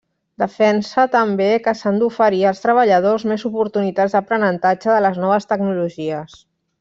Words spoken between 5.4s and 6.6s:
tecnologies.